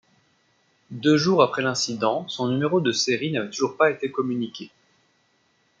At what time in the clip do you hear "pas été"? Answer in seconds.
3.77-4.09